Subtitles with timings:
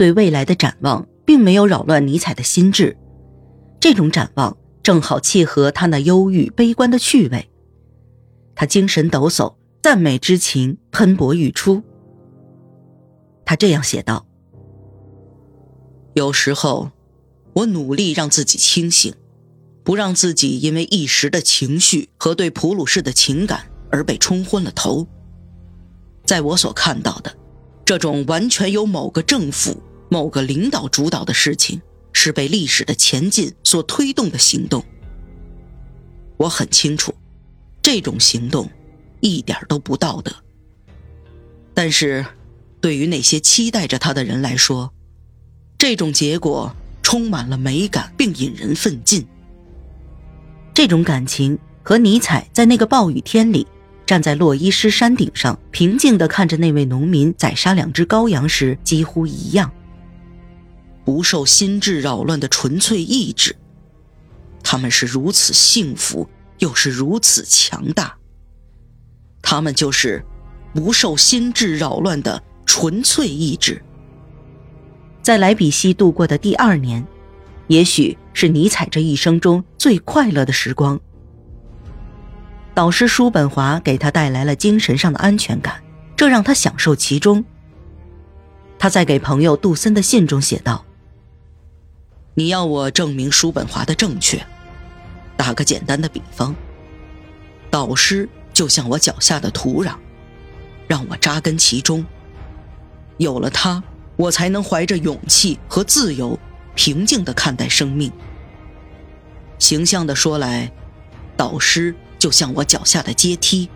[0.00, 2.96] 对未来的展望，并没有扰乱尼采的心智。
[3.78, 7.50] 这种展望正好契合他那忧郁悲观的趣味。
[8.54, 11.82] 他精神抖擞，赞美之情喷薄欲出。
[13.44, 14.24] 他这样写道
[16.16, 16.92] ：“有时候，
[17.52, 19.12] 我努力让自己清醒，
[19.84, 25.06] 不让自己因为一时的情绪和对普鲁士的情感而被冲昏了头。
[26.24, 27.36] 在我所看到的，
[27.84, 29.76] 这种完全由某个政府、
[30.10, 31.80] 某个领导主导的事情。”
[32.12, 34.84] 是被历史的前进所推动的行动。
[36.36, 37.14] 我很清楚，
[37.80, 38.68] 这种行动
[39.20, 40.34] 一点都不道德。
[41.72, 42.26] 但是，
[42.80, 44.92] 对于那些期待着他的人来说，
[45.78, 49.24] 这种结果充满了美感，并引人奋进。
[50.74, 53.66] 这种感情和尼采在那个暴雨天里
[54.04, 59.72] 站在洛伊施山顶上，平静地看着那位农民宰杀两只羔羊时几乎一样。
[61.04, 63.56] 不受心智扰乱的纯粹意志，
[64.62, 68.16] 他们是如此幸福，又是如此强大。
[69.42, 70.24] 他们就是
[70.74, 73.82] 不受心智扰乱的纯粹意志。
[75.22, 77.04] 在莱比锡度过的第二年，
[77.66, 81.00] 也许是尼采这一生中最快乐的时光。
[82.74, 85.82] 导师叔本华给他带来了精神上的安全感，
[86.16, 87.44] 这让他享受其中。
[88.78, 90.84] 他在给朋友杜森的信中写道。
[92.34, 94.40] 你要我证明叔本华的正确，
[95.36, 96.54] 打个简单的比方，
[97.70, 99.94] 导师就像我脚下的土壤，
[100.86, 102.06] 让我扎根其中。
[103.16, 103.82] 有了他，
[104.16, 106.38] 我才能怀着勇气和自由，
[106.76, 108.12] 平静的看待生命。
[109.58, 110.70] 形象的说来，
[111.36, 113.68] 导师就像我脚下的阶梯，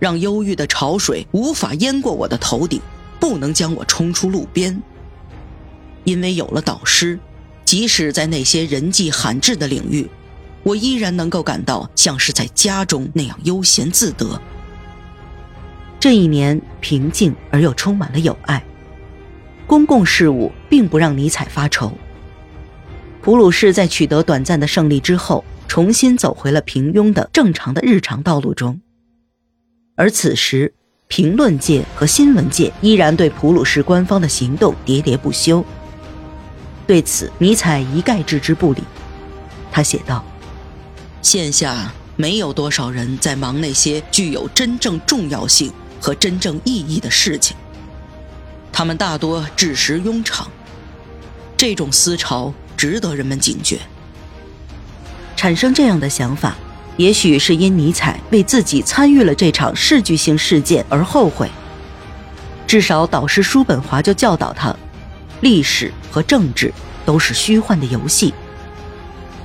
[0.00, 2.82] 让忧郁的潮水无法淹过我的头顶，
[3.20, 4.82] 不能将我冲出路边。
[6.02, 7.18] 因为有了导师。
[7.70, 10.04] 即使在那些人迹罕至的领域，
[10.64, 14.42] 我依然能够感到像是在家中那样悠闲自得。
[16.00, 18.60] 这一年平静而又充满了友爱，
[19.68, 21.92] 公共事务并不让尼采发愁。
[23.22, 28.80] 普鲁士在取得短暂的胜利之后，重新走回了平庸的正常的日常道路中，
[29.94, 30.74] 而此时
[31.06, 35.64] 评论界和新闻界依然对普鲁士官方的行动喋喋不休。
[36.90, 38.82] 对此，尼采一概置之不理。
[39.70, 40.24] 他写道
[41.22, 47.56] ：“线下没有多少人在忙那些具有真正重要性和真正意义的事情，
[48.72, 50.50] 他们大多只时庸常。
[51.56, 53.78] 这种思潮值得人们警觉。
[55.36, 56.56] 产生这样的想法，
[56.96, 61.48] 也许是因尼采为自己参与了这场戏剧性事件而后悔。
[62.66, 64.74] 至少导师叔本华就教导他。”
[65.40, 66.72] 历史和政治
[67.04, 68.32] 都是虚幻的游戏，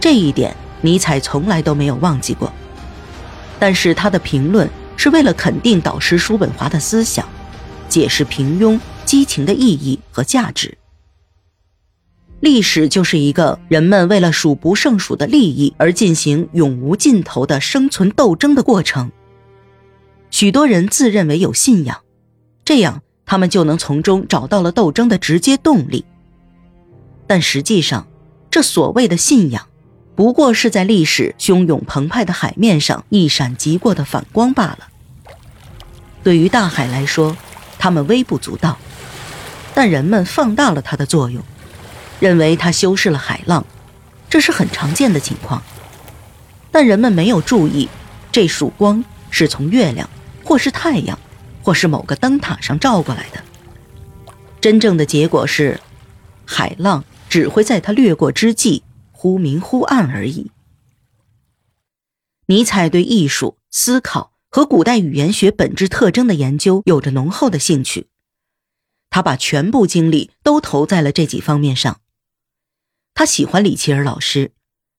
[0.00, 2.52] 这一点尼采从来都没有忘记过。
[3.58, 7.28] 但是他的评论是为了肯定导师叔本华的思想，
[7.88, 10.76] 解释平庸激情的意义和价值。
[12.40, 19.12] 历史就是一个人们为了数不胜数的利益而进行永无尽头的生存斗争的过程。
[20.30, 22.00] 许多人自认为有信仰，
[22.64, 23.02] 这样。
[23.24, 26.04] 他们就能从中找到了斗争的直接动力，
[27.26, 28.06] 但实际上，
[28.50, 29.66] 这所谓的信仰，
[30.14, 34.88] 不过是在历史汹涌澎湃的海面上一闪即过的反光罢了。
[36.22, 37.36] 对于大海来说，
[37.78, 38.76] 它们微不足道，
[39.74, 41.42] 但人们放大了它的作用，
[42.20, 43.64] 认为它修饰了海浪，
[44.28, 45.62] 这是很常见的情况。
[46.70, 47.88] 但人们没有注意，
[48.30, 50.08] 这束光是从月亮
[50.44, 51.18] 或是太阳。
[51.62, 53.42] 或是某个灯塔上照过来的，
[54.60, 55.80] 真正的结果是，
[56.44, 60.50] 海浪只会在它掠过之际忽明忽暗而已。
[62.46, 68.08] 尼采对艺术、思考和古代语言学本质特征的研究有着浓厚的兴趣，
[69.08, 72.00] 他把全部精力都投在了这几方面上。
[73.14, 74.52] 他喜欢里奇尔老师，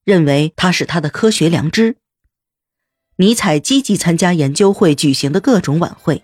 [0.06, 1.98] 认为他是他的科学良知。
[3.18, 6.24] 尼采积极参加研究会举行的各种晚会。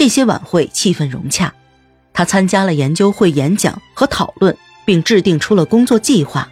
[0.00, 1.52] 这些晚会气氛融洽，
[2.14, 4.56] 他参加了研究会演讲和讨论，
[4.86, 6.48] 并制定出了工作计划。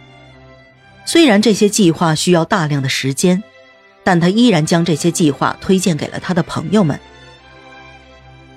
[1.03, 3.41] 虽然这些计划需要大量的时间，
[4.03, 6.99] 但他依然将这些计划推荐给了他的朋友们。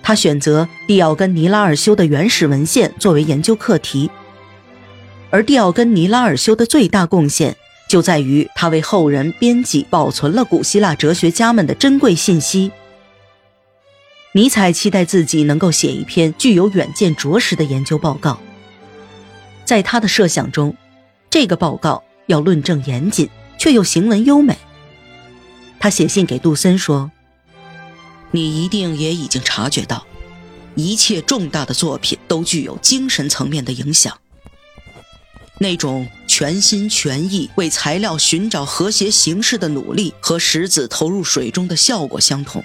[0.03, 4.11] 他选择蒂奥根尼拉尔修的原始文献作为研究课题，
[5.31, 7.57] 而蒂奥根尼拉尔修的最大贡献
[7.89, 12.71] 就在于他为后人编辑保存了古希腊哲学家们的珍贵信息。
[14.35, 18.41] 尼采期待自己能够写一篇具有远见卓识的研究报告，
[19.67, 20.75] 在他的设想中，
[21.29, 24.57] 这个报告要论证严谨，却又行文优美。
[25.79, 27.11] 他写信给杜森说
[28.33, 30.07] ：“你一定也已经察觉到，
[30.77, 34.17] 一切重大的作品都具有精神层面的影响。
[35.59, 42.65] 那种全心全意为材料寻找和谐形式的努力，和石子投入水中的效果相同。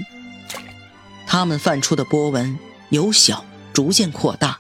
[1.28, 2.58] 它们泛出的波纹
[2.90, 4.58] 由小逐渐扩大。”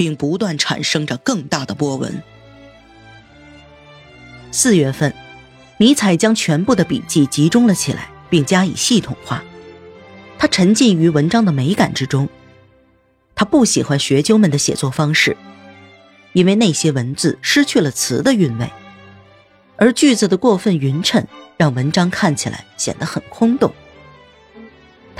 [0.00, 2.22] 并不断产生着更大的波纹。
[4.50, 5.14] 四月份，
[5.76, 9.44] 尼采将全部的笔记集中了起来，并加以系统化。
[10.38, 12.26] 他沉浸于文章的美感之中。
[13.34, 15.36] 他不喜欢学究们的写作方式，
[16.32, 18.70] 因为那些文字失去了词的韵味，
[19.76, 21.26] 而句子的过分匀称
[21.58, 23.70] 让文章看起来显得很空洞。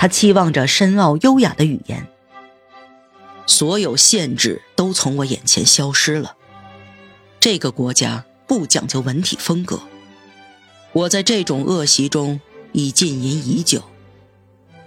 [0.01, 2.07] 他期望着深奥优雅的语言。
[3.45, 6.35] 所有限制都从我眼前消失了。
[7.39, 9.83] 这个国家不讲究文体风格，
[10.93, 13.83] 我在这种恶习中已浸淫已久。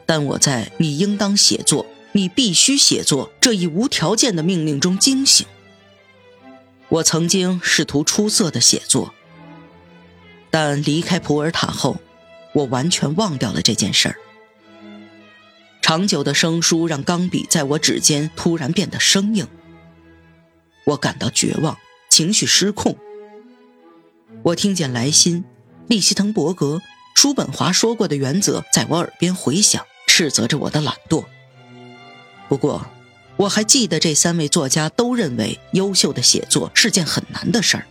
[0.05, 5.47] 但我在“你应当写作，你必须写作”这一无条件的命令中惊醒。
[6.89, 9.15] 我曾经试图出色的写作，
[10.51, 11.99] 但离开普洱塔后，
[12.53, 14.17] 我完全忘掉了这件事儿。
[15.85, 19.47] 长久的生疏让钢笔在我指尖突然变得生硬，
[20.87, 21.77] 我感到绝望，
[22.09, 22.97] 情绪失控。
[24.45, 25.45] 我听见莱辛、
[25.87, 26.81] 利希滕伯格、
[27.15, 31.27] 叔本华说过的原则在我耳边回响，斥责着我的懒惰。
[32.49, 32.87] 不过，
[33.37, 37.85] 我还记得这三位作家都认为优秀的写作是件很难的事儿，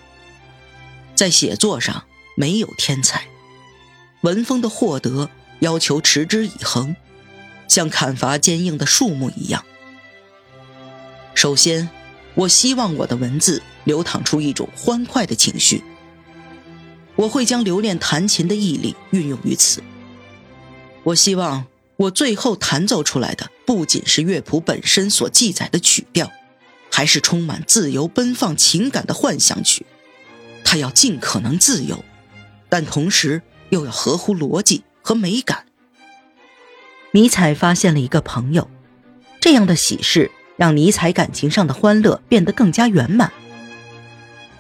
[1.14, 2.06] 在写作上
[2.36, 3.28] 没有天才，
[4.22, 5.30] 文风的获得
[5.60, 6.96] 要求持之以恒。
[7.74, 9.66] 像砍伐坚硬的树木一样。
[11.34, 11.90] 首先，
[12.36, 15.84] 我希望我的文字流淌出一种欢快的情绪。
[17.16, 19.82] 我会将留恋弹琴的毅力运用于此。
[21.02, 21.66] 我希望
[21.98, 26.32] 我最后弹奏出来的不仅是乐谱本身所记载的曲调，
[26.92, 29.84] 还是充满自由奔放情感的幻想曲。
[30.64, 32.06] 它要尽可能自由，
[32.70, 33.42] 但同时
[33.72, 35.66] 又要合乎逻辑和美感。
[37.16, 38.68] 尼采发现了一个朋友，
[39.40, 43.32] 这样的喜事让尼采感情上的欢乐变得更加圆满。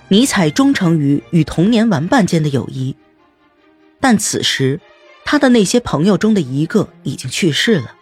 [0.10, 2.96] 尼采忠诚于与童年玩伴间的友谊，
[4.00, 4.80] 但此时
[5.26, 7.96] 他的那些朋友中的一个已经去世了，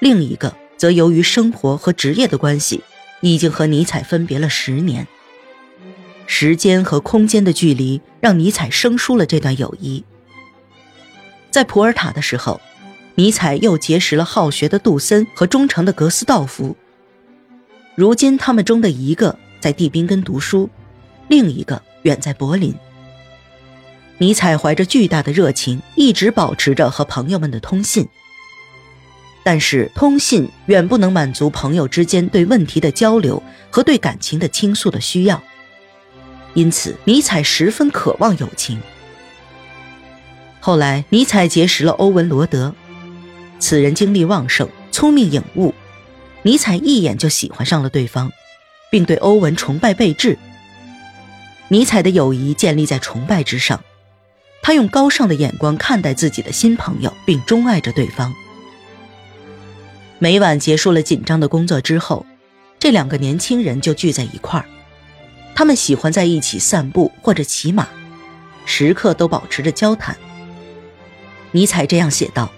[0.00, 2.82] 另一个则由于生活和职业的关系，
[3.20, 5.06] 已经和尼采分别了十年。
[6.26, 10.02] 时间和空间的距离让尼采生疏了这段友谊。
[11.50, 12.58] 在普洱塔的时候。
[13.18, 16.76] 尼采又结识了好学的杜森和忠诚的格斯道夫。
[17.94, 20.68] 如今，他们中的一个在蒂宾根读书，
[21.28, 22.74] 另一个远在柏林。
[24.18, 28.06] 尼采怀着巨大的热情，一直保持着和朋友们的通信。
[29.42, 35.42] 但是，通信远不能满足朋友之间对问题的交流和对感情的倾诉的需要。
[36.52, 38.78] 因此，尼采十分渴望友情。
[40.60, 42.74] 后来，尼采结识了欧文·罗德。
[43.58, 45.74] 此人精力旺盛，聪明颖悟，
[46.42, 48.30] 尼采一眼就喜欢上了对方，
[48.90, 50.38] 并对欧文崇拜备至。
[51.68, 53.82] 尼采的友谊建立在崇拜之上，
[54.62, 58.32] 他用高尚的眼光看待自己的新朋友，并钟爱着对方。
[60.18, 62.24] 每晚结束了紧张的工作之后，
[62.78, 64.66] 这两个年轻人就聚在一块儿，
[65.54, 67.88] 他们喜欢在一起散步或者骑马，
[68.64, 70.16] 时刻都保持着交谈。
[71.50, 72.50] 尼采这样写道。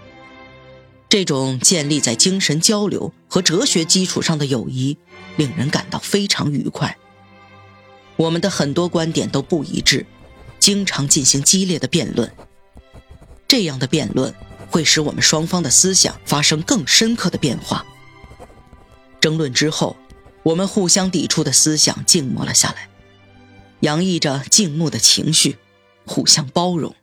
[1.09, 4.99] 这种建立在精神交流和哲学基础上的友谊，
[5.37, 6.99] 令人感到非常愉快。
[8.17, 10.05] 我们的很多观点都不一致，
[10.59, 12.31] 经常进行激烈的辩论。
[13.47, 14.35] 这样的辩论
[14.71, 17.87] 会使我们双方的思想发生更深刻的变化。
[19.19, 19.97] 争论之后，
[20.43, 22.89] 我们互相抵触的思想静默了下来，
[23.81, 25.57] 洋溢着静穆的情绪，
[26.05, 26.95] 互相包容。